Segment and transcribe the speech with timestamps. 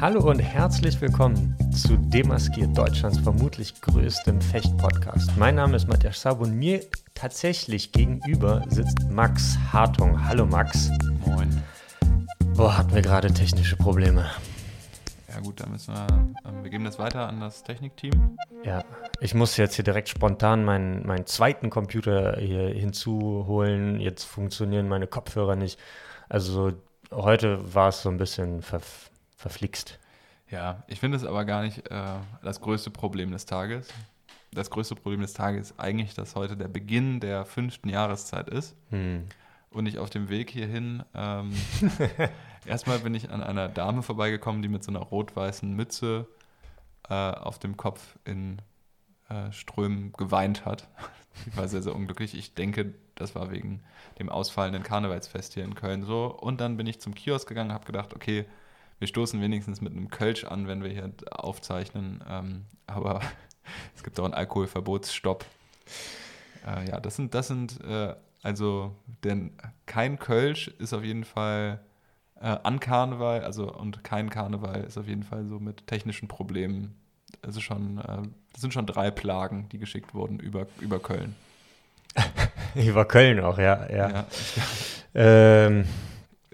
[0.00, 5.30] Hallo und herzlich willkommen zu Demaskiert, Deutschlands vermutlich größtem Fecht-Podcast.
[5.38, 6.82] Mein Name ist Matthias Sab und mir
[7.14, 10.26] tatsächlich gegenüber sitzt Max Hartung.
[10.26, 10.90] Hallo Max.
[11.24, 11.62] Moin.
[12.54, 14.26] Boah, hatten wir gerade technische Probleme.
[15.32, 16.06] Ja gut, dann müssen wir,
[16.44, 18.36] ähm, wir geben das weiter an das Technikteam.
[18.62, 18.84] Ja,
[19.22, 24.00] ich muss jetzt hier direkt spontan meinen, meinen zweiten Computer hier hinzuholen.
[24.00, 25.78] Jetzt funktionieren meine Kopfhörer nicht.
[26.28, 26.72] Also
[27.12, 28.80] heute war es so ein bisschen ver,
[29.36, 30.00] verflixt.
[30.50, 32.02] Ja, ich finde es aber gar nicht äh,
[32.42, 33.86] das größte Problem des Tages.
[34.52, 38.74] Das größte Problem des Tages ist eigentlich, dass heute der Beginn der fünften Jahreszeit ist
[38.90, 39.28] Hm.
[39.70, 41.52] und ich auf dem Weg hierhin ähm,
[42.66, 46.26] erstmal bin ich an einer Dame vorbeigekommen, die mit so einer rot-weißen Mütze
[47.08, 48.60] äh, auf dem Kopf in
[49.32, 50.88] äh, Strömen geweint hat.
[51.46, 52.34] Die war sehr, sehr unglücklich.
[52.34, 53.82] Ich denke, das war wegen
[54.18, 56.26] dem ausfallenden Karnevalsfest hier in Köln so.
[56.26, 58.44] Und dann bin ich zum Kiosk gegangen, habe gedacht, okay,
[58.98, 62.22] wir stoßen wenigstens mit einem Kölsch an, wenn wir hier aufzeichnen.
[62.28, 63.20] Ähm, aber
[63.96, 65.44] es gibt auch einen Alkoholverbotsstopp.
[66.66, 69.52] Äh, ja, das sind, das sind äh, also, denn
[69.86, 71.80] kein Kölsch ist auf jeden Fall
[72.40, 77.00] äh, an Karneval, also und kein Karneval ist auf jeden Fall so mit technischen Problemen.
[77.40, 81.34] Also schon, äh, das sind schon drei Plagen, die geschickt wurden über, über Köln.
[82.74, 83.88] Über Köln auch, ja.
[83.90, 84.10] ja.
[84.10, 84.26] Ja.
[85.14, 85.84] Ähm,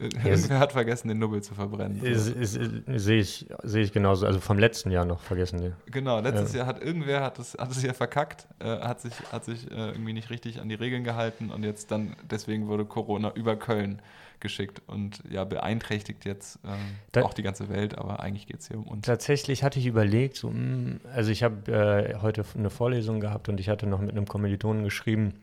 [0.00, 2.02] Irgendwer hat vergessen, den Nubbel zu verbrennen.
[2.04, 4.27] ist- Sehe ich, sehe ich genauso.
[4.27, 5.62] Also vom letzten Jahr noch vergessen.
[5.62, 5.70] Ja.
[5.91, 6.58] Genau, letztes Ja.
[6.58, 9.91] Jahr hat irgendwer hat es, hat es ja verkackt, äh, hat sich, hat sich äh,
[9.91, 14.00] irgendwie nicht richtig an die Regeln gehalten und jetzt dann, deswegen wurde Corona über Köln
[14.41, 16.70] geschickt und ja, beeinträchtigt jetzt ähm,
[17.10, 19.04] Da- auch die ganze Welt, aber eigentlich geht es hier um uns.
[19.04, 23.58] Tatsächlich hatte ich überlegt, so, mh, also ich habe äh, heute eine Vorlesung gehabt und
[23.58, 25.34] ich hatte noch mit einem Kommilitonen geschrieben,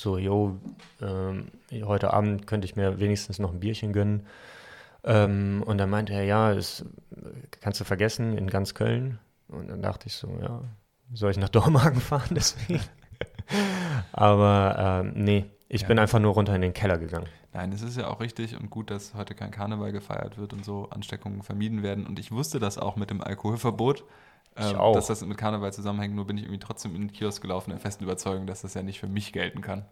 [0.00, 0.56] so, jo,
[1.02, 1.48] ähm,
[1.84, 4.26] heute Abend könnte ich mir wenigstens noch ein Bierchen gönnen.
[5.04, 6.84] Ähm, und dann meinte er, ja, das
[7.60, 9.18] kannst du vergessen, in ganz Köln.
[9.48, 10.62] Und dann dachte ich so, ja,
[11.12, 12.80] soll ich nach Dormagen fahren deswegen?
[14.12, 15.88] Aber ähm, nee, ich Ja.
[15.88, 17.26] bin einfach nur runter in den Keller gegangen.
[17.52, 20.64] Nein, es ist ja auch richtig und gut, dass heute kein Karneval gefeiert wird und
[20.64, 22.06] so Ansteckungen vermieden werden.
[22.06, 24.04] Und ich wusste das auch mit dem Alkoholverbot,
[24.58, 24.92] ähm, auch.
[24.92, 26.14] dass das mit Karneval zusammenhängt.
[26.14, 28.82] Nur bin ich irgendwie trotzdem in den Kiosk gelaufen, der festen Überzeugung, dass das ja
[28.82, 29.86] nicht für mich gelten kann.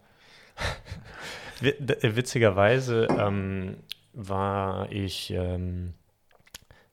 [1.61, 3.77] D- Witzigerweise ähm,
[4.13, 5.93] war ich ähm,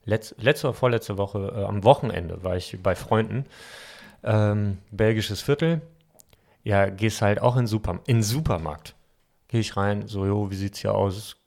[0.05, 3.45] letz, letzte oder vorletzte Woche, äh, am Wochenende war ich bei Freunden,
[4.23, 5.81] ähm, belgisches Viertel.
[6.63, 8.95] Ja, gehst halt auch in, Super, in den Supermarkt.
[9.49, 11.37] Gehe ich rein, so, jo, wie sieht's hier aus?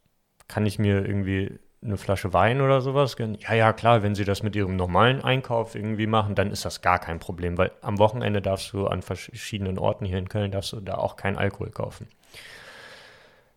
[0.49, 3.17] Kann ich mir irgendwie eine Flasche Wein oder sowas?
[3.19, 6.83] Ja, ja, klar, wenn Sie das mit Ihrem normalen Einkauf irgendwie machen, dann ist das
[6.83, 10.73] gar kein Problem, weil am Wochenende darfst du an verschiedenen Orten hier in Köln, darfst
[10.73, 12.09] du da auch keinen Alkohol kaufen.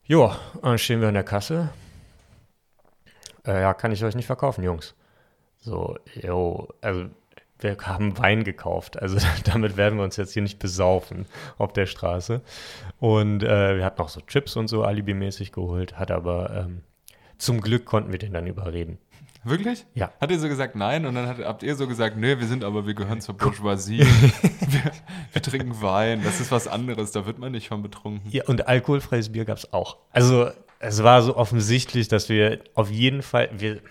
[0.06, 1.70] Ja, dann stehen wir an der Kasse.
[3.46, 4.96] Äh, ja, kann ich euch nicht verkaufen, Jungs.
[5.60, 7.06] So, jo, also
[7.60, 9.02] wir haben Wein gekauft.
[9.02, 11.26] Also damit werden wir uns jetzt hier nicht besaufen
[11.58, 12.42] auf der Straße.
[13.00, 16.84] Und äh, wir hatten auch so Chips und so alibimäßig geholt, hat aber ähm,
[17.42, 19.00] zum Glück konnten wir den dann überreden.
[19.44, 19.88] Wirklich?
[19.96, 20.12] Ja.
[20.22, 22.64] Hat ihr so gesagt nein und dann hat, habt ihr so gesagt, nee, wir sind
[22.64, 24.00] aber, wir gehören zur Bourgeoisie.
[24.02, 24.92] wir,
[25.34, 28.30] wir trinken Wein, das ist was anderes, da wird man nicht von betrunken.
[28.30, 29.98] Ja, und alkoholfreies Bier gab es auch.
[30.12, 33.82] Also es war so offensichtlich, dass wir auf jeden Fall, wir,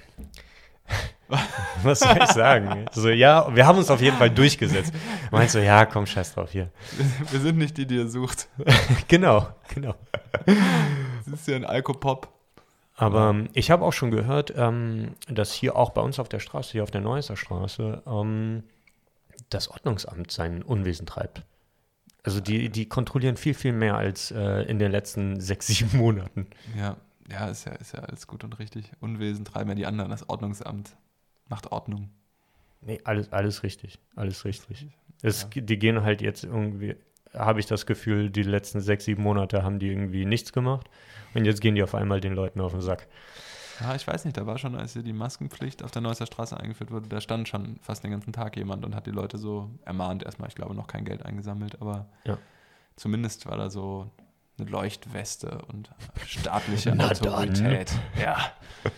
[1.83, 2.87] was soll ich sagen?
[2.93, 4.93] So, ja, wir haben uns auf jeden Fall durchgesetzt.
[5.33, 6.71] Meinst du, ja, komm, scheiß drauf hier.
[7.29, 8.49] Wir sind nicht die, die ihr sucht.
[9.09, 9.97] Genau, genau.
[10.47, 12.40] Das ist ja ein Alkopop.
[13.01, 16.39] Aber ähm, ich habe auch schon gehört, ähm, dass hier auch bei uns auf der
[16.39, 18.63] Straße, hier auf der Neusser Straße, ähm,
[19.49, 21.43] das Ordnungsamt sein Unwesen treibt.
[22.23, 26.49] Also die, die kontrollieren viel, viel mehr als äh, in den letzten sechs, sieben Monaten.
[26.77, 26.99] Ja,
[27.31, 28.93] ja, ist ja, ist ja alles gut und richtig.
[29.01, 30.95] Unwesen treiben ja die anderen, das Ordnungsamt
[31.49, 32.11] macht Ordnung.
[32.83, 33.99] Nee, alles, alles richtig.
[34.15, 34.89] Alles richtig.
[35.23, 36.97] Es, Die gehen halt jetzt irgendwie,
[37.35, 40.89] habe ich das Gefühl, die letzten sechs, sieben Monate haben die irgendwie nichts gemacht.
[41.35, 43.07] Und jetzt gehen die auf einmal den Leuten auf den Sack.
[43.81, 46.55] Ja, ich weiß nicht, da war schon, als hier die Maskenpflicht auf der Neusser Straße
[46.59, 49.71] eingeführt wurde, da stand schon fast den ganzen Tag jemand und hat die Leute so
[49.87, 50.23] ermahnt.
[50.23, 52.37] Erstmal, ich glaube, noch kein Geld eingesammelt, aber Ja.
[52.97, 54.11] zumindest war da so
[54.59, 55.91] eine Leuchtweste und
[56.27, 56.93] staatliche.
[56.99, 57.93] Autorität.
[58.21, 58.37] Ja.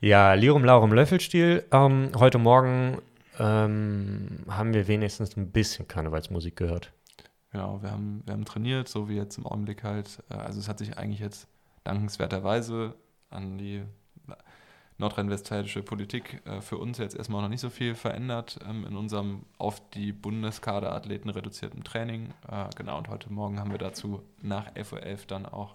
[0.00, 1.64] Ja, Lirum Laurum Löffelstiel.
[1.72, 2.98] Ähm, heute Morgen
[3.38, 6.92] ähm, haben wir wenigstens ein bisschen Karnevalsmusik gehört.
[7.52, 10.22] Genau, wir haben, wir haben trainiert, so wie jetzt im Augenblick halt.
[10.30, 11.48] Äh, Also es hat sich eigentlich jetzt
[11.84, 12.94] dankenswerterweise
[13.30, 13.82] an die
[14.98, 19.46] nordrhein-westfälische Politik äh, für uns jetzt erstmal noch nicht so viel verändert ähm, in unserem
[19.58, 22.34] auf die Bundeskaderathleten reduzierten Training.
[22.48, 25.74] Äh, genau, und heute Morgen haben wir dazu nach 11.11 Uhr dann auch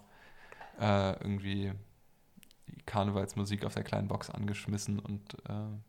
[0.80, 1.72] äh, irgendwie
[2.68, 5.36] die Karnevalsmusik auf der kleinen Box angeschmissen und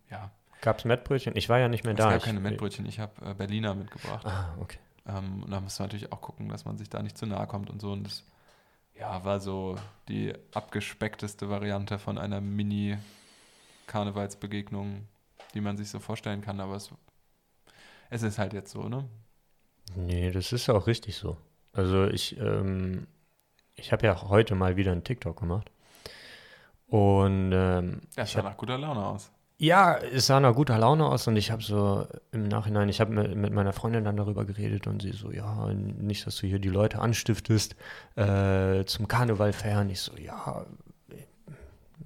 [0.09, 0.31] ja.
[0.61, 1.35] Gab es Mettbrötchen?
[1.35, 2.07] Ich war ja nicht mehr es da.
[2.09, 4.25] Es gab keine Mettbrötchen, ich habe Berliner mitgebracht.
[4.25, 4.79] Ah, okay.
[5.07, 7.48] Ähm, und da muss man natürlich auch gucken, dass man sich da nicht zu nahe
[7.48, 7.92] kommt und so.
[7.92, 8.24] Und das
[9.00, 9.75] ja, war so
[10.07, 15.07] die abgespeckteste Variante von einer Mini-Karnevalsbegegnung,
[15.54, 16.59] die man sich so vorstellen kann.
[16.59, 16.89] Aber es,
[18.09, 19.07] es ist halt jetzt so, ne?
[19.95, 21.38] Nee, das ist auch richtig so.
[21.71, 23.07] Also ich, ähm,
[23.75, 25.71] ich habe ja heute mal wieder einen TikTok gemacht.
[26.88, 29.31] Und ähm, das sah nach guter Laune aus.
[29.59, 33.12] Ja, es sah nach guter Laune aus und ich habe so im Nachhinein, ich habe
[33.36, 36.69] mit, meiner Freundin dann darüber geredet und sie so, ja, nicht, dass du hier die
[36.69, 37.75] Leute anstiftest
[38.15, 39.89] äh, zum Karneval feiern.
[39.89, 40.63] Ich so, ja,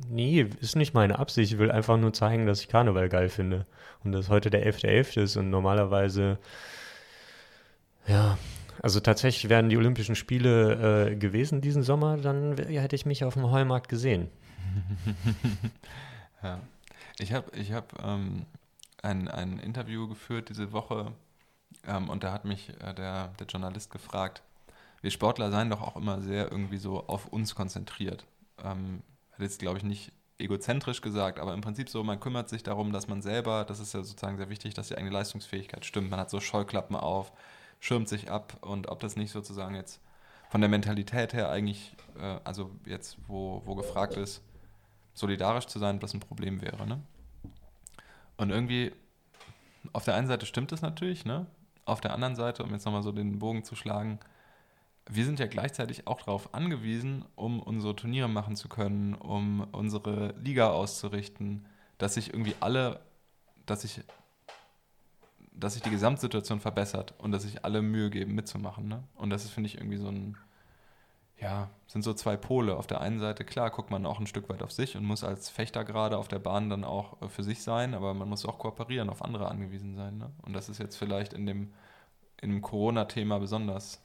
[0.08, 1.52] nee, ist nicht meine Absicht.
[1.52, 3.66] Ich will einfach nur zeigen, dass ich Karneval geil finde
[4.06, 5.18] und dass heute der 11.11.
[5.18, 5.22] .11.
[5.22, 6.40] ist und normalerweise,
[8.08, 8.38] ja,
[8.82, 13.34] also tatsächlich wären die Olympischen Spiele äh, gewesen diesen Sommer, dann hätte ich mich auf
[13.34, 14.30] dem Heumarkt gesehen.
[16.44, 16.62] ja.
[17.18, 18.46] Ich habe ich hab, ähm,
[19.02, 21.14] ein, ein Interview geführt diese Woche
[21.88, 24.44] ähm, und da hat mich äh, der, der Journalist gefragt,
[25.02, 28.26] wir Sportler seien doch auch immer sehr irgendwie so auf uns konzentriert.
[28.64, 32.64] Ähm, hat jetzt, glaube ich, nicht egozentrisch gesagt, aber im Prinzip so, man kümmert sich
[32.64, 36.10] darum, dass man selber, das ist ja sozusagen sehr wichtig, dass die eigene Leistungsfähigkeit stimmt.
[36.10, 37.32] Man hat so Scheuklappen auf,
[37.80, 40.02] schirmt sich ab und ob das nicht sozusagen jetzt
[40.50, 44.42] von der Mentalität her eigentlich, äh, also jetzt, wo, wo gefragt ist,
[45.14, 46.88] solidarisch zu sein, das ein Problem wäre.
[46.88, 47.02] Ne?
[48.38, 48.92] Und irgendwie,
[49.94, 51.48] auf der einen Seite stimmt es natürlich, ne?
[51.86, 54.20] auf der anderen Seite, um jetzt nochmal so den Bogen zu schlagen,
[55.10, 60.34] wir sind ja gleichzeitig auch darauf angewiesen, um unsere Turniere machen zu können, um unsere
[60.40, 61.66] Liga auszurichten,
[61.98, 63.02] dass sich irgendwie alle,
[63.66, 64.02] dass sich,
[65.52, 68.88] dass sich die Gesamtsituation verbessert und dass sich alle Mühe geben, mitzumachen.
[68.88, 69.04] Ne?
[69.16, 70.38] Und das ist, finde ich, irgendwie so ein,
[71.42, 72.78] ja, sind so zwei Pole.
[72.78, 75.24] Auf der einen Seite, klar, guckt man auch ein Stück weit auf sich und muss
[75.24, 78.46] als Fechter gerade auf der Bahn dann auch äh, für sich sein, aber man muss
[78.46, 80.20] auch kooperieren, auf andere angewiesen sein.
[80.20, 80.32] Ne?
[80.44, 81.74] Und das ist jetzt vielleicht in dem,
[82.42, 84.00] in dem Corona-Thema besonders.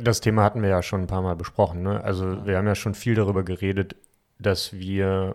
[0.00, 1.82] Das Thema hatten wir ja schon ein paar Mal besprochen.
[1.82, 2.02] Ne?
[2.02, 2.46] Also ja.
[2.46, 3.96] wir haben ja schon viel darüber geredet,
[4.38, 5.34] dass wir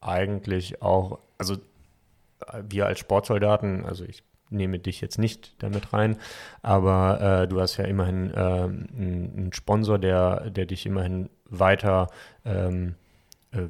[0.00, 1.54] eigentlich auch, also
[2.48, 6.16] äh, wir als Sportsoldaten, also ich nehme dich jetzt nicht damit rein,
[6.62, 12.08] aber äh, du hast ja immerhin äh, einen Sponsor, der, der dich immerhin weiter
[12.44, 12.94] ähm,
[13.52, 13.68] äh,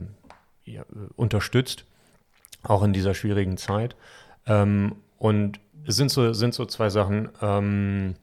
[0.64, 0.84] ja,
[1.16, 1.84] unterstützt,
[2.62, 3.96] auch in dieser schwierigen Zeit.
[4.46, 7.28] Ähm, und es sind so, sind so zwei Sachen.
[7.40, 8.14] Ähm,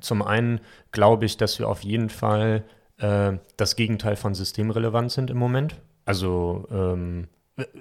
[0.00, 0.60] zum einen
[0.92, 2.64] glaube ich, dass wir auf jeden Fall
[2.98, 5.76] äh, das Gegenteil von systemrelevant sind im Moment.
[6.04, 7.28] Also ähm,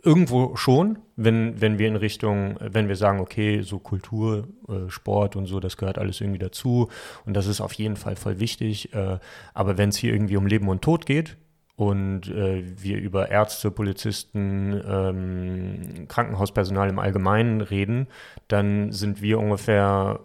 [0.03, 5.35] Irgendwo schon, wenn, wenn wir in Richtung, wenn wir sagen, okay, so Kultur, äh, Sport
[5.35, 6.89] und so, das gehört alles irgendwie dazu
[7.25, 8.93] und das ist auf jeden Fall voll wichtig.
[8.93, 9.17] Äh,
[9.55, 11.37] aber wenn es hier irgendwie um Leben und Tod geht
[11.75, 18.05] und äh, wir über Ärzte, Polizisten, ähm, Krankenhauspersonal im Allgemeinen reden,
[18.49, 20.19] dann sind wir ungefähr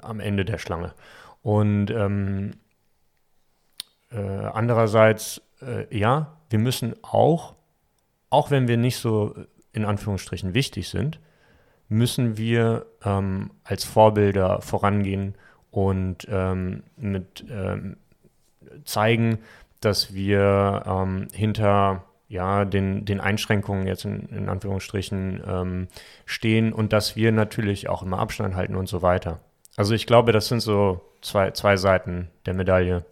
[0.00, 0.92] am Ende der Schlange.
[1.42, 2.50] Und ähm,
[4.10, 5.40] äh, andererseits,
[5.90, 7.54] ja, wir müssen auch
[8.32, 9.34] auch wenn wir nicht so
[9.72, 11.20] in Anführungsstrichen wichtig sind,
[11.88, 15.34] müssen wir ähm, als Vorbilder vorangehen
[15.70, 17.96] und ähm, mit ähm,
[18.84, 19.38] zeigen,
[19.80, 25.88] dass wir ähm, hinter ja, den, den Einschränkungen jetzt in, in Anführungsstrichen ähm,
[26.24, 29.40] stehen und dass wir natürlich auch immer Abstand halten und so weiter.
[29.76, 33.04] Also ich glaube, das sind so zwei, zwei Seiten der Medaille.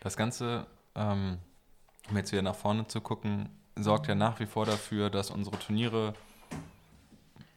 [0.00, 1.38] Das Ganze ähm,
[2.10, 5.58] um jetzt wieder nach vorne zu gucken, sorgt ja nach wie vor dafür, dass unsere
[5.58, 6.14] Turniere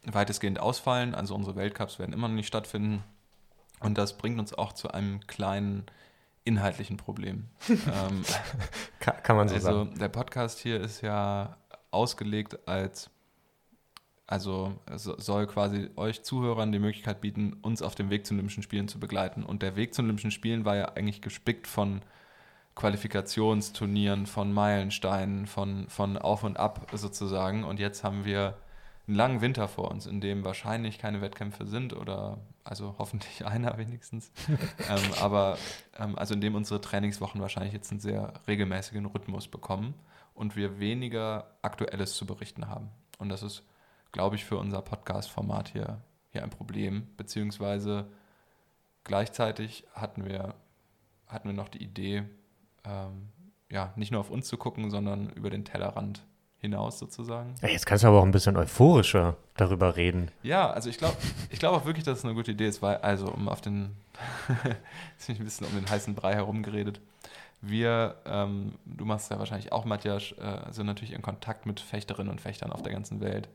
[0.03, 1.15] weitestgehend ausfallen.
[1.15, 3.03] Also unsere Weltcups werden immer noch nicht stattfinden.
[3.79, 5.85] Und das bringt uns auch zu einem kleinen
[6.43, 7.45] inhaltlichen Problem.
[7.69, 8.23] ähm,
[8.99, 9.99] kann, kann, man so also, sagen.
[9.99, 11.57] Der Podcast hier ist ja
[11.91, 13.09] ausgelegt als,
[14.25, 18.87] also soll quasi euch Zuhörern die Möglichkeit bieten, uns auf dem Weg zu Olympischen Spielen
[18.87, 19.43] zu begleiten.
[19.43, 22.01] Und der Weg zu Olympischen Spielen war ja eigentlich gespickt von
[22.77, 27.63] Qualifikationsturnieren, von Meilensteinen, von, von Auf und Ab sozusagen.
[27.63, 28.55] Und jetzt haben wir
[29.07, 33.79] einen langen Winter vor uns, in dem wahrscheinlich keine Wettkämpfe sind oder also hoffentlich einer
[33.79, 34.31] wenigstens.
[34.47, 35.57] ähm, aber
[35.97, 39.95] ähm, also in dem unsere Trainingswochen wahrscheinlich jetzt einen sehr regelmäßigen Rhythmus bekommen
[40.35, 42.91] und wir weniger Aktuelles zu berichten haben.
[43.17, 43.63] Und das ist,
[44.11, 47.07] glaube ich, für unser Podcast-Format hier, hier ein Problem.
[47.17, 48.07] Beziehungsweise
[49.03, 50.53] gleichzeitig hatten wir,
[51.25, 52.25] hatten wir noch die Idee,
[52.87, 53.29] ähm,
[53.69, 56.23] ja, nicht nur auf uns zu gucken, sondern über den Tellerrand
[56.59, 57.53] hinaus sozusagen.
[57.61, 60.31] Jetzt kannst du aber auch ein bisschen euphorischer darüber reden.
[60.41, 61.15] Ja, also ich glaube
[61.49, 63.95] ich glaub auch wirklich, dass es eine gute Idee ist, weil, also um auf den,
[64.63, 66.99] jetzt bin ich ein bisschen um den heißen Brei herumgeredet.
[67.61, 72.31] Wir, ähm, du machst ja wahrscheinlich auch, Matthias, äh, sind natürlich in Kontakt mit Fechterinnen
[72.31, 73.49] und Fechtern auf der ganzen Welt,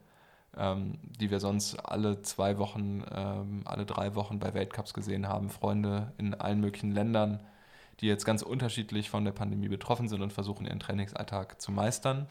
[0.56, 5.50] ähm, die wir sonst alle zwei Wochen, ähm, alle drei Wochen bei Weltcups gesehen haben.
[5.50, 7.40] Freunde in allen möglichen Ländern,
[8.00, 12.28] die jetzt ganz unterschiedlich von der Pandemie betroffen sind und versuchen, ihren Trainingsalltag zu meistern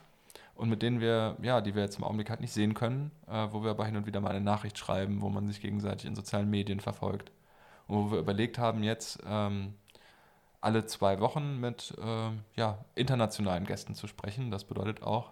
[0.56, 3.48] und mit denen wir, ja, die wir jetzt im Augenblick halt nicht sehen können, äh,
[3.52, 6.16] wo wir aber hin und wieder mal eine Nachricht schreiben, wo man sich gegenseitig in
[6.16, 7.32] sozialen Medien verfolgt.
[7.88, 9.74] Und wo wir überlegt haben, jetzt ähm,
[10.62, 14.52] alle zwei Wochen mit äh, ja, internationalen Gästen zu sprechen.
[14.52, 15.32] Das bedeutet auch,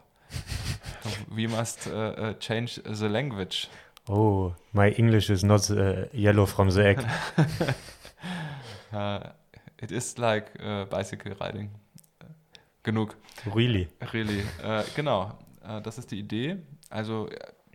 [1.29, 3.67] we must uh, change the language.
[4.07, 7.05] Oh, my English is not uh, yellow from the egg.
[8.91, 9.19] uh,
[9.81, 10.51] it is like
[10.89, 11.71] bicycle riding
[12.83, 13.15] genug.
[13.55, 13.88] Really?
[14.13, 14.43] Really.
[14.63, 16.57] Äh, genau, äh, das ist die Idee.
[16.89, 17.29] Also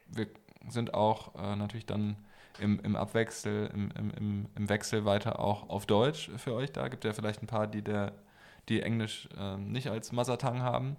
[0.08, 0.26] wir
[0.68, 2.16] sind auch äh, natürlich dann
[2.60, 6.88] im, im Abwechsel, im, im, im Wechsel weiter auch auf Deutsch für euch da.
[6.88, 8.12] Gibt ja vielleicht ein paar, die der,
[8.68, 10.96] die Englisch ähm, nicht als Mothertongue haben.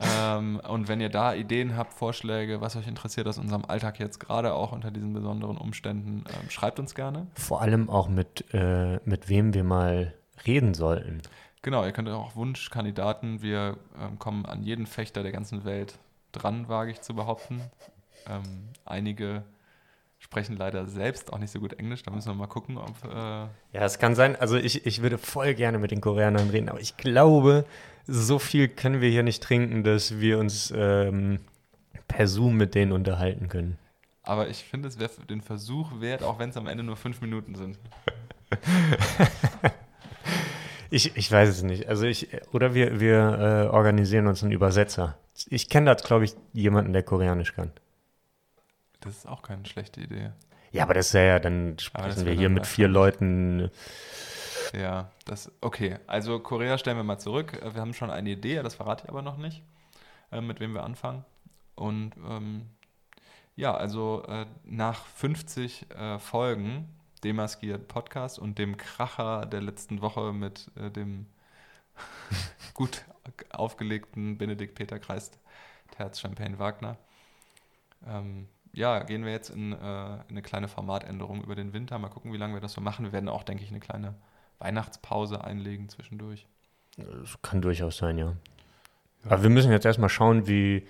[0.00, 4.20] Ähm, und wenn ihr da Ideen habt, Vorschläge, was euch interessiert aus unserem Alltag jetzt
[4.20, 7.26] gerade auch unter diesen besonderen Umständen, ähm, schreibt uns gerne.
[7.34, 10.14] Vor allem auch mit, äh, mit wem wir mal
[10.46, 11.22] reden sollten.
[11.62, 13.40] Genau, ihr könnt auch Wunschkandidaten.
[13.42, 15.98] Wir ähm, kommen an jeden Fechter der ganzen Welt
[16.32, 17.60] dran, wage ich zu behaupten.
[18.26, 19.44] Ähm, einige
[20.22, 22.02] sprechen leider selbst auch nicht so gut Englisch.
[22.02, 22.94] Da müssen wir mal gucken, ob.
[23.04, 24.36] Äh ja, es kann sein.
[24.36, 27.64] Also, ich, ich würde voll gerne mit den Koreanern reden, aber ich glaube,
[28.06, 31.40] so viel können wir hier nicht trinken, dass wir uns ähm,
[32.08, 33.78] per Zoom mit denen unterhalten können.
[34.22, 37.20] Aber ich finde, es wäre den Versuch wert, auch wenn es am Ende nur fünf
[37.20, 37.78] Minuten sind.
[40.94, 41.88] Ich, ich weiß es nicht.
[41.88, 45.16] Also ich, oder wir, wir äh, organisieren uns einen Übersetzer.
[45.48, 47.72] Ich kenne da, glaube ich, jemanden, der Koreanisch kann.
[49.02, 50.30] Das ist auch keine schlechte Idee.
[50.70, 53.70] Ja, aber das ist ja, dann sprechen wir hier mit vier Leuten.
[54.72, 55.98] Ja, das, okay.
[56.06, 57.60] Also Korea stellen wir mal zurück.
[57.60, 59.62] Wir haben schon eine Idee, das verrate ich aber noch nicht,
[60.30, 61.24] äh, mit wem wir anfangen.
[61.74, 62.70] Und ähm,
[63.54, 66.88] ja, also äh, nach 50 äh, Folgen
[67.22, 71.26] demaskiert Podcast und dem Kracher der letzten Woche mit äh, dem
[72.74, 73.04] gut
[73.50, 75.38] aufgelegten Benedikt Peter Kreist,
[75.90, 76.96] Terz Champagne Wagner.
[78.06, 81.98] Ähm, ja, gehen wir jetzt in, äh, in, eine kleine Formatänderung über den Winter.
[81.98, 83.04] Mal gucken, wie lange wir das so machen.
[83.04, 84.14] Wir werden auch, denke ich, eine kleine
[84.58, 86.46] Weihnachtspause einlegen zwischendurch.
[86.96, 88.26] Das kann durchaus sein, ja.
[88.26, 89.30] ja.
[89.30, 90.86] Aber wir müssen jetzt erstmal schauen, wie,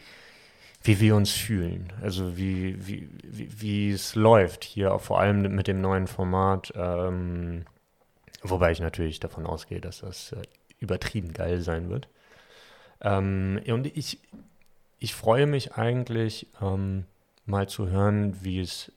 [0.83, 1.93] wie wir uns fühlen.
[2.03, 6.73] Also wie, wie, wie, wie es läuft hier, auch vor allem mit dem neuen Format.
[6.77, 7.65] Ähm,
[8.43, 10.43] wobei ich natürlich davon ausgehe, dass das äh,
[10.79, 12.09] übertrieben geil sein wird.
[13.01, 14.21] Ähm, und ich,
[14.99, 17.07] ich freue mich eigentlich, ähm,
[17.45, 18.93] mal zu hören, wie es,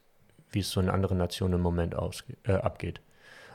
[0.52, 3.02] wie es so in anderen Nationen im Moment ausge äh, abgeht.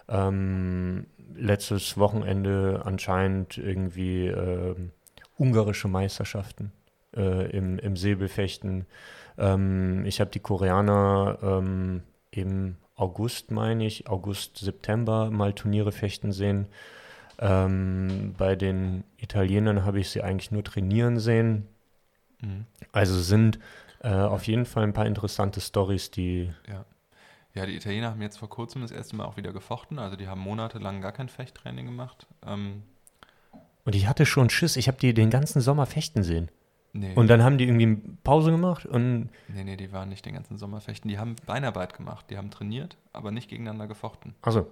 [0.08, 4.74] Ähm, letztes Wochenende anscheinend irgendwie äh,
[5.38, 6.72] ungarische Meisterschaften
[7.16, 8.86] äh, im, im Säbelfechten.
[9.38, 16.32] Ähm, ich habe die Koreaner ähm, im August, meine ich, August, September mal Turniere fechten
[16.32, 16.66] sehen.
[17.38, 21.66] Ähm, bei den Italienern habe ich sie eigentlich nur trainieren sehen.
[22.42, 22.66] Mhm.
[22.92, 23.58] Also sind
[24.00, 26.52] äh, auf jeden Fall ein paar interessante Stories, die.
[26.66, 26.84] Ja.
[27.54, 29.98] ja, die Italiener haben jetzt vor kurzem das erste Mal auch wieder gefochten.
[29.98, 32.26] Also die haben monatelang gar kein Fechttraining gemacht.
[32.46, 32.82] Ähm,
[33.84, 34.76] und ich hatte schon Schiss.
[34.76, 36.50] Ich habe die den ganzen Sommer fechten sehen.
[36.92, 37.14] Nee.
[37.14, 39.28] Und dann haben die irgendwie Pause gemacht und.
[39.48, 41.08] Nee, nee, die waren nicht den ganzen Sommer fechten.
[41.08, 42.26] Die haben Beinarbeit gemacht.
[42.30, 44.34] Die haben trainiert, aber nicht gegeneinander gefochten.
[44.42, 44.66] Also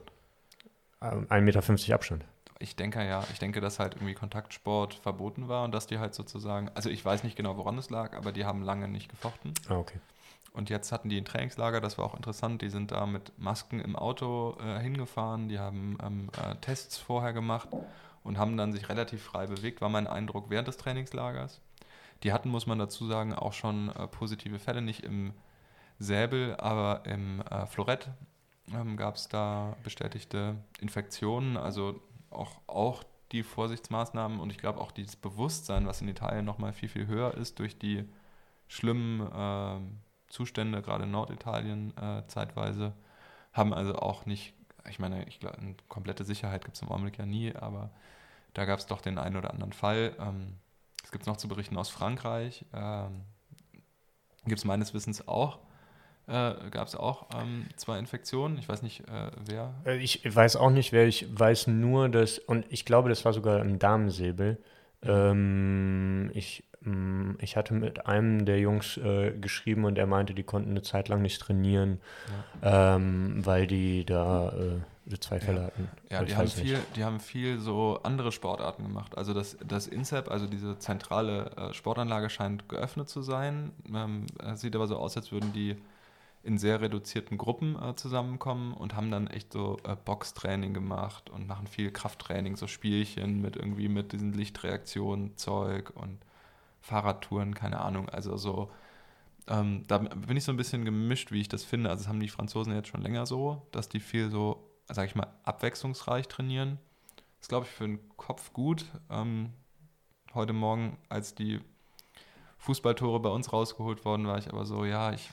[1.00, 2.24] 1,50 Meter Abstand.
[2.60, 6.14] Ich denke ja, ich denke, dass halt irgendwie Kontaktsport verboten war und dass die halt
[6.14, 9.54] sozusagen, also ich weiß nicht genau, woran es lag, aber die haben lange nicht gefochten.
[9.68, 10.00] Ah, okay.
[10.52, 12.62] Und jetzt hatten die ein Trainingslager, das war auch interessant.
[12.62, 17.32] Die sind da mit Masken im Auto äh, hingefahren, die haben ähm, äh, Tests vorher
[17.32, 17.68] gemacht
[18.24, 21.60] und haben dann sich relativ frei bewegt, war mein Eindruck während des Trainingslagers.
[22.24, 25.32] Die hatten, muss man dazu sagen, auch schon äh, positive Fälle, nicht im
[25.98, 28.08] Säbel, aber im äh, Florett
[28.74, 34.90] ähm, gab es da bestätigte Infektionen, also auch, auch die Vorsichtsmaßnahmen und ich glaube auch
[34.90, 38.08] dieses Bewusstsein, was in Italien nochmal viel, viel höher ist durch die
[38.68, 39.80] schlimmen äh,
[40.28, 42.94] Zustände, gerade in Norditalien äh, zeitweise,
[43.52, 44.54] haben also auch nicht,
[44.88, 47.90] ich meine, ich glaube, eine komplette Sicherheit gibt es im Augenblick ja nie, aber
[48.54, 50.14] da gab es doch den einen oder anderen Fall.
[50.18, 50.54] Ähm,
[51.04, 52.64] es gibt noch zu berichten aus Frankreich.
[52.72, 53.22] Ähm,
[54.44, 55.58] gibt es meines Wissens auch
[56.28, 58.58] äh, gab es auch ähm, zwei Infektionen.
[58.58, 59.74] Ich weiß nicht, äh, wer.
[59.86, 61.06] Äh, ich weiß auch nicht, wer.
[61.06, 64.58] Ich weiß nur, dass, und ich glaube, das war sogar im Damensäbel.
[65.02, 70.34] Ähm, ich, mh, mm, ich hatte mit einem der Jungs äh, geschrieben und er meinte,
[70.34, 72.00] die konnten eine Zeit lang nicht trainieren,
[72.62, 72.96] ja.
[72.96, 75.66] ähm, weil die da äh, zwei Fälle ja.
[75.66, 75.88] hatten.
[76.10, 79.16] Ja, die haben, viel, die haben viel so andere Sportarten gemacht.
[79.16, 83.72] Also das, das INSEP, also diese zentrale äh, Sportanlage, scheint geöffnet zu sein.
[83.94, 85.78] Ähm, sieht aber so aus, als würden die
[86.42, 91.46] in sehr reduzierten Gruppen äh, zusammenkommen und haben dann echt so äh, Boxtraining gemacht und
[91.46, 96.18] machen viel Krafttraining, so Spielchen mit irgendwie mit diesen Lichtreaktionen, Zeug und
[96.80, 98.08] Fahrradtouren, keine Ahnung.
[98.08, 98.70] Also so,
[99.48, 101.90] ähm, da bin ich so ein bisschen gemischt, wie ich das finde.
[101.90, 105.16] Also das haben die Franzosen jetzt schon länger so, dass die viel so, sag ich
[105.16, 106.78] mal, abwechslungsreich trainieren.
[107.16, 108.86] Das ist, glaube ich, für den Kopf gut.
[109.10, 109.52] Ähm,
[110.34, 111.60] heute Morgen, als die
[112.58, 115.30] Fußballtore bei uns rausgeholt worden, war ich aber so, ja, ich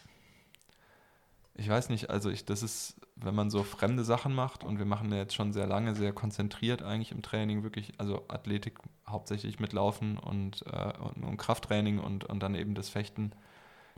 [1.57, 4.85] ich weiß nicht, also ich, das ist, wenn man so fremde Sachen macht und wir
[4.85, 9.59] machen ja jetzt schon sehr lange, sehr konzentriert eigentlich im Training, wirklich, also Athletik hauptsächlich
[9.59, 13.31] mit Laufen und, äh, und, und, Krafttraining und, und dann eben das Fechten,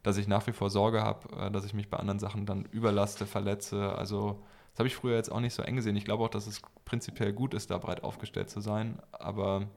[0.04, 2.66] dass ich nach wie vor Sorge habe, äh, dass ich mich bei anderen Sachen dann
[2.66, 3.96] überlaste, verletze.
[3.96, 5.96] Also das habe ich früher jetzt auch nicht so eng gesehen.
[5.96, 9.68] Ich glaube auch, dass es prinzipiell gut ist, da breit aufgestellt zu sein, aber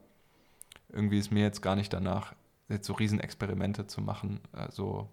[0.90, 2.34] irgendwie ist mir jetzt gar nicht danach,
[2.68, 5.08] jetzt so Riesenexperimente zu machen, äh, so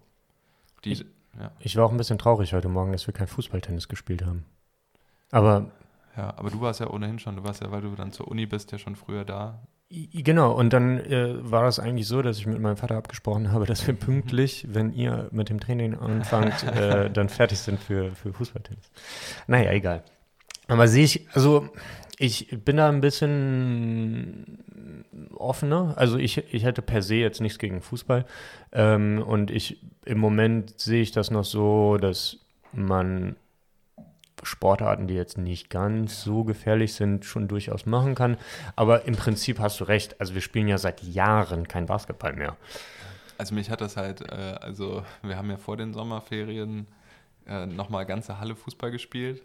[0.84, 0.92] die.
[0.92, 1.06] Ich
[1.38, 1.50] ja.
[1.60, 4.44] Ich war auch ein bisschen traurig heute Morgen, dass wir kein Fußballtennis gespielt haben.
[5.30, 5.70] Aber.
[6.16, 8.46] Ja, aber du warst ja ohnehin schon, du warst ja, weil du dann zur Uni
[8.46, 9.60] bist, ja schon früher da.
[9.90, 13.64] Genau, und dann äh, war das eigentlich so, dass ich mit meinem Vater abgesprochen habe,
[13.64, 18.34] dass wir pünktlich, wenn ihr mit dem Training anfangt, äh, dann fertig sind für, für
[18.34, 18.90] Fußballtennis.
[19.46, 20.02] Naja, egal.
[20.68, 21.68] Aber sehe ich, also
[22.18, 24.58] ich bin da ein bisschen
[25.34, 25.94] offener.
[25.96, 28.26] Also ich, ich hätte per se jetzt nichts gegen Fußball.
[28.72, 32.38] Ähm, und ich im Moment sehe ich das noch so, dass
[32.72, 33.36] man
[34.42, 38.36] Sportarten, die jetzt nicht ganz so gefährlich sind, schon durchaus machen kann.
[38.76, 40.20] Aber im Prinzip hast du recht.
[40.20, 42.56] Also wir spielen ja seit Jahren kein Basketball mehr.
[43.36, 46.86] Also mich hat das halt, äh, also wir haben ja vor den Sommerferien
[47.48, 49.42] äh, nochmal ganze Halle Fußball gespielt.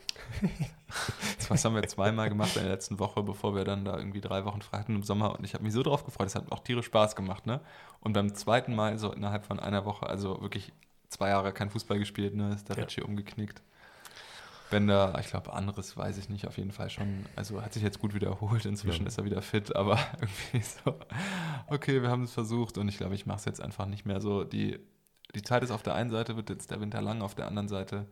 [1.50, 4.46] das haben wir zweimal gemacht in der letzten Woche, bevor wir dann da irgendwie drei
[4.46, 5.38] Wochen frei hatten im Sommer.
[5.38, 6.28] Und ich habe mich so drauf gefreut.
[6.28, 7.46] Es hat auch tierisch Spaß gemacht.
[7.46, 7.62] Ne?
[8.02, 10.74] Und beim zweiten Mal, so innerhalb von einer Woche, also wirklich
[11.10, 13.04] zwei Jahre kein Fußball gespielt, ne, ist der ja.
[13.04, 13.62] Umgeknickt.
[14.70, 17.28] Wenn da, ich glaube, anderes weiß ich nicht, auf jeden Fall schon.
[17.36, 19.08] Also hat sich jetzt gut wiederholt, inzwischen ja.
[19.08, 21.00] ist er wieder fit, aber irgendwie so,
[21.68, 24.20] okay, wir haben es versucht und ich glaube, ich mache es jetzt einfach nicht mehr
[24.20, 24.44] so.
[24.44, 24.80] Die
[25.36, 27.67] die Zeit ist auf der einen Seite, wird jetzt der Winter lang, auf der anderen
[27.67, 28.06] Seite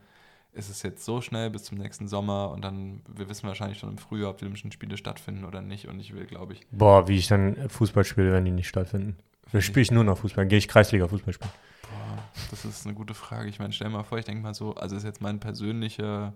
[0.54, 3.90] ist es jetzt so schnell bis zum nächsten Sommer und dann, wir wissen wahrscheinlich schon
[3.90, 6.68] im Frühjahr, ob die Olympischen Spiele stattfinden oder nicht und ich will, glaube ich.
[6.72, 9.18] Boah, wie ich dann Fußball spiele, wenn die nicht stattfinden.
[9.52, 11.52] Dann spiele ich nur noch Fußball, gehe ich Kreisliga-Fußball spielen.
[11.84, 13.50] Boah, das ist eine gute Frage.
[13.50, 16.34] Ich meine, stell mal vor, ich denke mal so, also ist jetzt mein persönlicher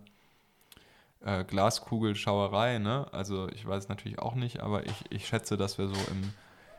[1.25, 3.07] äh, Glaskugelschauerei, ne?
[3.11, 6.33] Also ich weiß natürlich auch nicht, aber ich, ich schätze, dass wir so im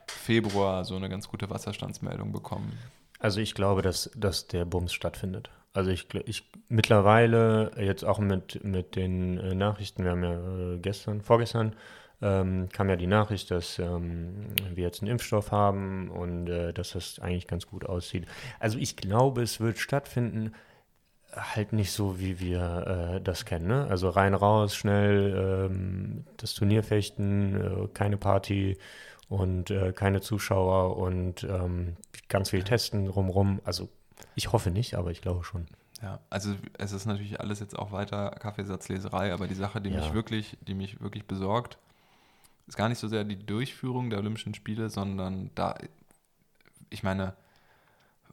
[0.07, 2.79] Februar so eine ganz gute Wasserstandsmeldung bekommen.
[3.19, 5.51] Also ich glaube, dass, dass der Bums stattfindet.
[5.73, 10.79] Also ich, ich mittlerweile jetzt auch mit, mit den äh, Nachrichten, wir haben ja äh,
[10.79, 11.77] gestern, vorgestern
[12.23, 16.93] ähm, kam ja die Nachricht, dass ähm, wir jetzt einen Impfstoff haben und äh, dass
[16.93, 18.27] das eigentlich ganz gut aussieht.
[18.59, 20.55] Also ich glaube, es wird stattfinden,
[21.37, 23.67] halt nicht so, wie wir äh, das kennen.
[23.67, 23.87] Ne?
[23.89, 28.79] Also rein raus, schnell ähm, das Turnier fechten, äh, keine Party
[29.29, 31.97] und äh, keine Zuschauer und ähm,
[32.29, 33.61] ganz viel testen rumrum.
[33.65, 33.89] Also
[34.35, 35.67] ich hoffe nicht, aber ich glaube schon.
[36.03, 40.01] Ja, also es ist natürlich alles jetzt auch weiter Kaffeesatzleserei, aber die Sache, die ja.
[40.01, 41.79] mich wirklich, die mich wirklich besorgt,
[42.67, 45.75] ist gar nicht so sehr die Durchführung der Olympischen Spiele, sondern da,
[46.91, 47.35] ich meine,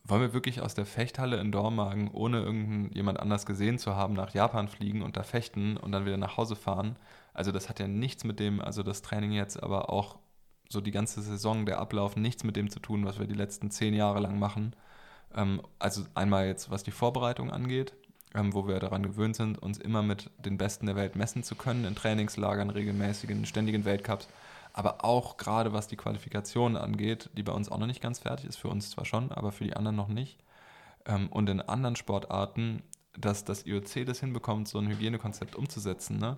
[0.03, 4.34] wollen wir wirklich aus der Fechthalle in Dormagen, ohne irgendjemand anders gesehen zu haben, nach
[4.34, 6.97] Japan fliegen und da fechten und dann wieder nach Hause fahren?
[7.34, 10.17] Also das hat ja nichts mit dem, also das Training jetzt, aber auch
[10.69, 13.71] so die ganze Saison, der Ablauf, nichts mit dem zu tun, was wir die letzten
[13.71, 14.76] zehn Jahre lang machen.
[15.36, 17.93] Ähm, also einmal jetzt, was die Vorbereitung angeht,
[18.34, 21.56] ähm, wo wir daran gewöhnt sind, uns immer mit den Besten der Welt messen zu
[21.56, 24.28] können, in Trainingslagern, regelmäßigen, ständigen Weltcups,
[24.73, 28.45] aber auch gerade was die Qualifikation angeht, die bei uns auch noch nicht ganz fertig
[28.45, 30.39] ist, für uns zwar schon, aber für die anderen noch nicht.
[31.06, 32.82] Ähm, und in anderen Sportarten,
[33.17, 36.38] dass das IOC das hinbekommt, so ein Hygienekonzept umzusetzen, ne?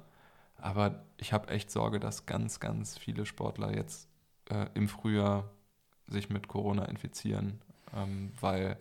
[0.57, 4.07] Aber ich habe echt Sorge, dass ganz, ganz viele Sportler jetzt
[4.49, 5.49] äh, im Frühjahr
[6.07, 7.61] sich mit Corona infizieren,
[7.95, 8.77] ähm, weil,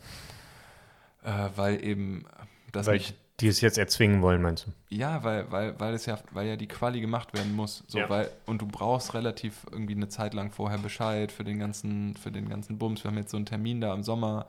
[1.23, 2.27] äh, weil eben
[2.73, 4.73] das weil nicht, die es jetzt erzwingen wollen, meinst du?
[4.91, 7.83] Ja, weil, weil, weil es ja, weil ja die Quali gemacht werden muss.
[7.89, 8.09] So, ja.
[8.09, 12.31] weil, und du brauchst relativ irgendwie eine Zeit lang vorher Bescheid für den ganzen, für
[12.31, 13.03] den ganzen Bums.
[13.03, 14.47] Wir haben jetzt so einen Termin da im Sommer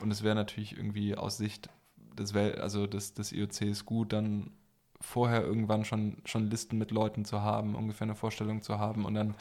[0.00, 1.68] und es wäre natürlich irgendwie aus Sicht
[2.18, 4.50] des, Wel also des, des IOC ist gut, dann
[5.00, 9.14] vorher irgendwann schon, schon Listen mit Leuten zu haben, ungefähr eine Vorstellung zu haben und
[9.14, 9.34] dann,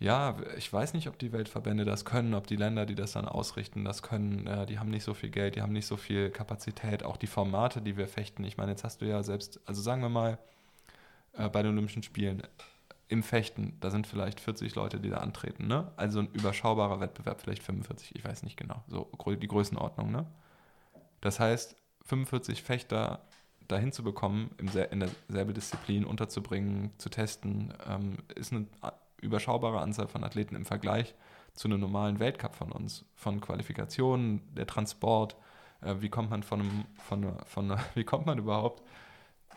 [0.00, 3.26] ja, ich weiß nicht, ob die Weltverbände das können, ob die Länder, die das dann
[3.26, 4.46] ausrichten, das können.
[4.46, 7.26] Äh, die haben nicht so viel Geld, die haben nicht so viel Kapazität, auch die
[7.26, 8.44] Formate, die wir fechten.
[8.44, 10.38] Ich meine, jetzt hast du ja selbst, also sagen wir mal,
[11.32, 12.42] äh, bei den Olympischen Spielen
[13.08, 15.90] im Fechten, da sind vielleicht 40 Leute, die da antreten, ne?
[15.96, 20.26] Also ein überschaubarer Wettbewerb, vielleicht 45, ich weiß nicht genau, so die Größenordnung, ne?
[21.20, 23.24] Das heißt, 45 Fechter
[23.66, 28.66] dahin zu bekommen, in derselbe Disziplin unterzubringen, zu testen, ähm, ist eine
[29.20, 31.14] überschaubare Anzahl von Athleten im Vergleich
[31.54, 33.04] zu einem normalen Weltcup von uns.
[33.14, 35.36] Von Qualifikationen, der Transport,
[35.82, 38.82] äh, wie kommt man von einem, von, von, wie kommt man überhaupt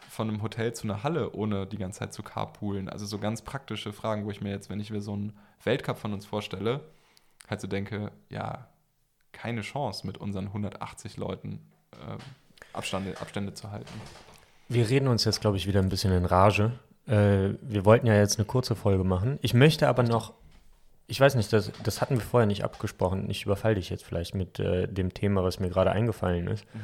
[0.10, 2.90] von einem Hotel zu einer Halle, ohne die ganze Zeit zu carpoolen?
[2.90, 5.98] Also so ganz praktische Fragen, wo ich mir jetzt, wenn ich mir so einen Weltcup
[5.98, 6.82] von uns vorstelle,
[7.50, 8.68] halt so denke, ja,
[9.32, 11.62] keine Chance mit unseren 180 Leuten
[11.94, 12.18] äh,
[12.74, 13.94] Abstände, Abstände zu halten.
[14.70, 16.72] Wir reden uns jetzt, glaube ich, wieder ein bisschen in Rage.
[17.12, 19.38] Äh, wir wollten ja jetzt eine kurze Folge machen.
[19.42, 20.34] Ich möchte aber noch,
[21.08, 23.30] ich weiß nicht, das, das hatten wir vorher nicht abgesprochen.
[23.30, 26.64] Ich überfalle dich jetzt vielleicht mit äh, dem Thema, was mir gerade eingefallen ist.
[26.74, 26.80] Mhm.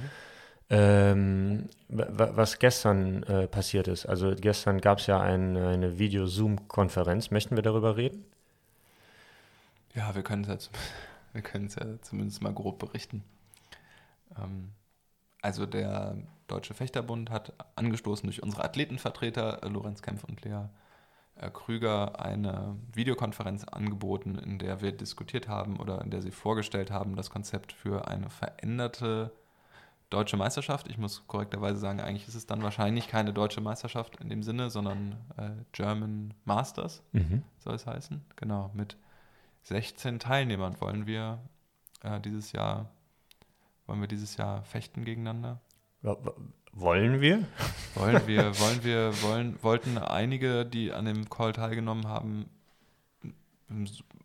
[0.70, 4.06] Ähm, was gestern äh, passiert ist.
[4.06, 7.32] Also gestern gab es ja ein, eine Video-Zoom-Konferenz.
[7.32, 8.26] Möchten wir darüber reden?
[9.96, 10.72] Ja, wir können es ja,
[11.34, 13.24] wir ja zumindest mal grob berichten.
[14.38, 14.72] Ähm,
[15.42, 20.70] also der Deutsche Fechterbund hat angestoßen durch unsere Athletenvertreter äh, Lorenz Kempf und Lea
[21.36, 26.92] äh, Krüger eine Videokonferenz angeboten, in der wir diskutiert haben oder in der sie vorgestellt
[26.92, 29.32] haben, das Konzept für eine veränderte
[30.10, 30.88] deutsche Meisterschaft.
[30.88, 34.70] Ich muss korrekterweise sagen, eigentlich ist es dann wahrscheinlich keine deutsche Meisterschaft in dem Sinne,
[34.70, 37.44] sondern äh, German Masters mhm.
[37.60, 38.24] soll es heißen.
[38.38, 38.98] Genau, mit
[39.64, 41.40] 16 Teilnehmern wollen wir
[42.04, 42.90] äh, dieses Jahr
[43.88, 45.62] wollen wir dieses Jahr fechten gegeneinander?
[46.74, 47.46] Wollen wir?
[47.96, 52.50] Wollen wir, wollen wir, wollen, wollten einige, die an dem Call teilgenommen haben,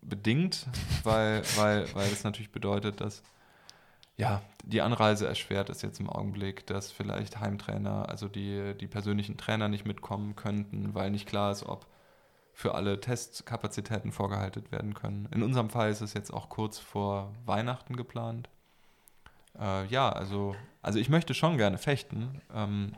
[0.01, 0.67] bedingt,
[1.03, 3.23] weil, weil, weil das natürlich bedeutet, dass
[4.15, 9.37] ja, die Anreise erschwert ist jetzt im Augenblick, dass vielleicht Heimtrainer, also die, die persönlichen
[9.37, 11.87] Trainer nicht mitkommen könnten, weil nicht klar ist, ob
[12.53, 15.27] für alle Testkapazitäten vorgehalten werden können.
[15.31, 18.49] In unserem Fall ist es jetzt auch kurz vor Weihnachten geplant.
[19.59, 22.41] Äh, ja, also, also ich möchte schon gerne fechten.
[22.53, 22.93] Ähm,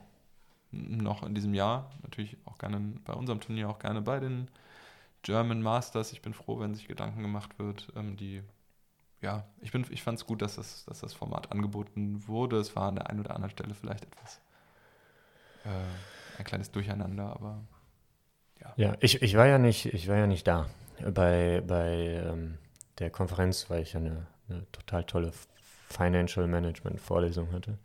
[0.72, 1.92] noch in diesem Jahr.
[2.04, 4.50] Natürlich auch gerne bei unserem Turnier, auch gerne bei den
[5.22, 6.12] German Masters.
[6.12, 8.44] Ich bin froh, wenn sich Gedanken gemacht wird, ähm, die
[9.22, 12.58] ja, ich, ich fand es gut, dass das, dass das Format angeboten wurde.
[12.58, 14.40] Es war an der einen oder anderen Stelle vielleicht etwas
[15.64, 17.64] äh, ein kleines Durcheinander, aber
[18.62, 18.74] ja.
[18.78, 20.70] Ja, ich, ich war ja nicht, ich war ja nicht da.
[21.14, 22.58] Bei, bei ähm,
[23.00, 25.34] der Konferenz, weil ich ja eine, eine total tolle
[25.96, 27.78] Financial Management Vorlesung hatte.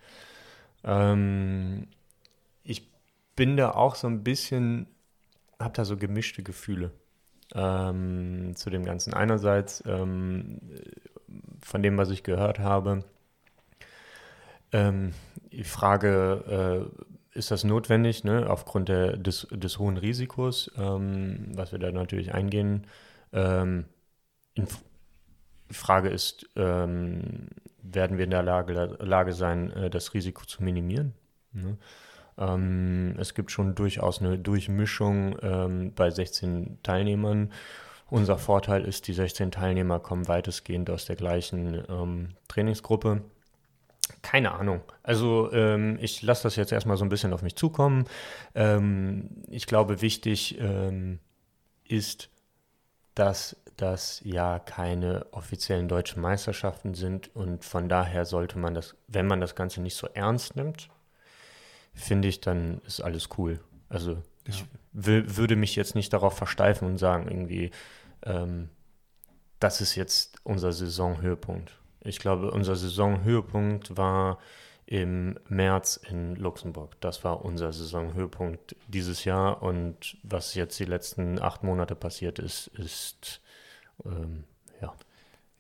[0.85, 1.87] Ähm,
[2.63, 2.89] ich
[3.37, 4.87] bin da auch so ein bisschen,
[5.59, 6.91] habe da so gemischte Gefühle
[7.55, 9.15] ähm, zu dem Ganzen.
[9.15, 10.61] Einerseits ähm,
[11.61, 13.05] von dem, was ich gehört habe,
[14.73, 15.13] ähm,
[15.53, 16.89] die Frage,
[17.35, 21.93] äh, ist das notwendig, ne, aufgrund der, des, des hohen Risikos, ähm, was wir da
[21.93, 22.87] natürlich eingehen.
[23.33, 23.85] Ähm,
[24.55, 24.67] in,
[25.71, 27.49] Frage ist, ähm,
[27.83, 31.15] werden wir in der Lage, Lage sein, äh, das Risiko zu minimieren?
[31.53, 31.77] Ne?
[32.39, 37.53] Ähm, es gibt schon durchaus eine Durchmischung ähm, bei 16 Teilnehmern.
[38.09, 43.23] Unser Vorteil ist, die 16 Teilnehmer kommen weitestgehend aus der gleichen ähm, Trainingsgruppe.
[44.23, 44.81] Keine Ahnung.
[45.03, 48.07] Also ähm, ich lasse das jetzt erstmal so ein bisschen auf mich zukommen.
[48.55, 51.21] Ähm, ich glaube, wichtig ähm,
[51.85, 52.31] ist,
[53.15, 59.27] dass das ja keine offiziellen deutschen Meisterschaften sind und von daher sollte man das, wenn
[59.27, 60.89] man das Ganze nicht so ernst nimmt,
[61.95, 63.61] finde ich, dann ist alles cool.
[63.89, 64.21] Also ja.
[64.47, 67.71] ich will, würde mich jetzt nicht darauf versteifen und sagen, irgendwie,
[68.25, 68.69] ähm,
[69.59, 71.73] das ist jetzt unser Saisonhöhepunkt.
[72.03, 74.39] Ich glaube, unser Saisonhöhepunkt war
[74.87, 77.01] im März in Luxemburg.
[77.01, 82.69] Das war unser Saisonhöhepunkt dieses Jahr und was jetzt die letzten acht Monate passiert ist,
[82.69, 83.41] ist
[84.05, 84.45] ähm,
[84.81, 84.95] ja.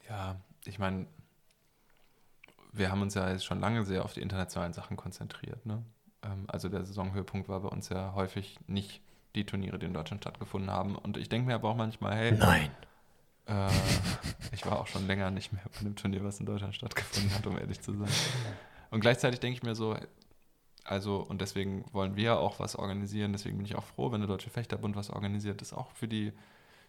[0.08, 1.06] Ja, ich meine,
[2.72, 5.64] wir haben uns ja jetzt schon lange sehr auf die internationalen Sachen konzentriert.
[5.66, 5.82] Ne?
[6.22, 9.02] Ähm, also der Saisonhöhepunkt war bei uns ja häufig nicht
[9.34, 10.96] die Turniere, die in Deutschland stattgefunden haben.
[10.96, 12.32] Und ich denke mir aber auch manchmal, hey.
[12.32, 12.70] Nein.
[13.46, 13.68] Äh,
[14.52, 17.46] ich war auch schon länger nicht mehr bei einem Turnier, was in Deutschland stattgefunden hat,
[17.46, 18.10] um ehrlich zu sein.
[18.90, 19.96] Und gleichzeitig denke ich mir so,
[20.84, 24.28] also, und deswegen wollen wir auch was organisieren, deswegen bin ich auch froh, wenn der
[24.28, 26.32] Deutsche Fechterbund was organisiert, das auch für die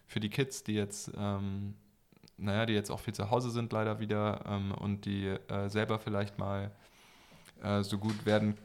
[0.06, 1.74] für die Kids, die jetzt, ähm,
[2.36, 5.98] naja, die jetzt auch viel zu Hause sind leider wieder ähm, und die äh, selber
[5.98, 6.70] vielleicht mal
[7.62, 8.56] äh, so gut werden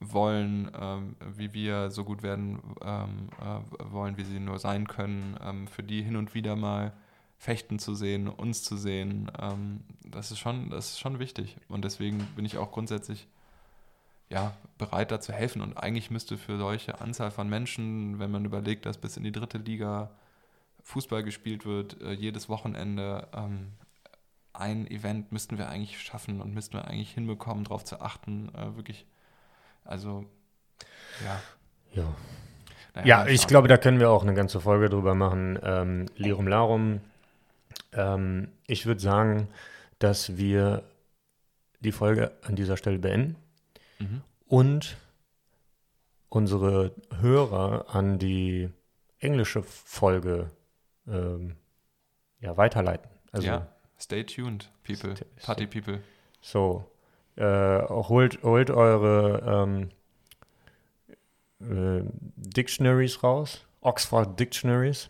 [0.00, 5.36] wollen, ähm, wie wir so gut werden ähm, äh, wollen, wie sie nur sein können,
[5.42, 6.92] ähm, für die hin und wieder mal
[7.38, 11.56] fechten zu sehen, uns zu sehen, ähm, das, ist schon, das ist schon wichtig.
[11.68, 13.26] Und deswegen bin ich auch grundsätzlich
[14.30, 15.60] ja, bereit, da zu helfen.
[15.60, 19.32] Und eigentlich müsste für solche Anzahl von Menschen, wenn man überlegt, dass bis in die
[19.32, 20.10] dritte Liga
[20.82, 23.72] Fußball gespielt wird, äh, jedes Wochenende, ähm,
[24.52, 28.76] ein Event müssten wir eigentlich schaffen und müssten wir eigentlich hinbekommen, darauf zu achten, äh,
[28.76, 29.06] wirklich
[29.84, 30.24] also,
[31.24, 31.42] ja.
[31.92, 32.14] Ja.
[32.94, 35.58] Naja, ja, ich glaube, da können wir auch eine ganze Folge drüber machen.
[35.62, 37.00] Ähm, Lirum Larum.
[37.92, 39.48] Ähm, ich würde sagen,
[39.98, 40.82] dass wir
[41.80, 43.36] die Folge an dieser Stelle beenden
[43.98, 44.22] mhm.
[44.46, 44.96] und
[46.28, 48.68] unsere Hörer an die
[49.20, 50.50] englische Folge
[51.08, 51.56] ähm,
[52.40, 53.08] ja, weiterleiten.
[53.30, 53.66] Also, ja,
[53.98, 56.00] stay tuned, people, Party people.
[56.40, 56.84] So,
[57.36, 59.90] äh, holt, holt eure ähm,
[61.60, 62.02] äh,
[62.36, 65.08] Dictionaries raus, Oxford Dictionaries,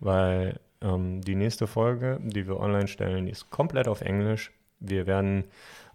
[0.00, 4.52] weil ähm, die nächste Folge, die wir online stellen, ist komplett auf Englisch.
[4.80, 5.44] Wir werden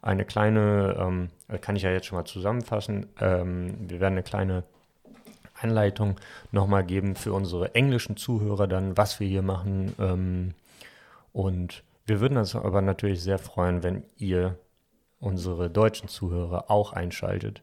[0.02, 1.30] eine kleine, ähm,
[1.62, 4.64] kann ich ja jetzt schon mal zusammenfassen, ähm, wir werden eine kleine
[5.62, 6.16] Anleitung
[6.52, 9.94] nochmal geben für unsere englischen Zuhörer dann, was wir hier machen.
[10.00, 10.54] Ähm,
[11.34, 14.58] und wir würden uns aber natürlich sehr freuen, wenn ihr
[15.20, 17.62] unsere deutschen Zuhörer auch einschaltet.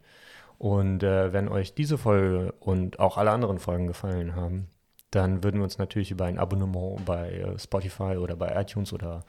[0.58, 4.68] Und äh, wenn euch diese Folge und auch alle anderen Folgen gefallen haben,
[5.10, 9.24] dann würden wir uns natürlich über ein Abonnement bei äh, Spotify oder bei iTunes oder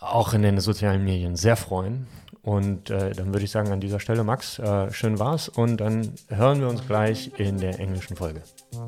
[0.00, 2.06] auch in den sozialen Medien sehr freuen.
[2.42, 5.48] Und äh, dann würde ich sagen an dieser Stelle, Max, äh, schön war's.
[5.48, 8.42] Und dann hören wir uns gleich in der englischen Folge.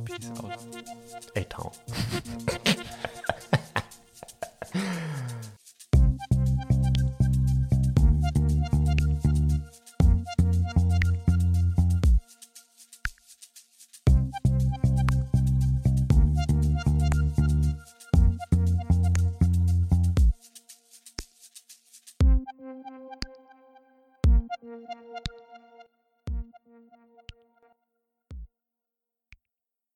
[0.04, 0.52] Peace out.
[1.36, 1.70] A-Town.
[4.72, 4.86] Thank